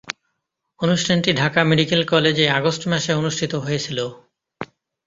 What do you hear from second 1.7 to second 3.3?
medical কলেজে August মাসে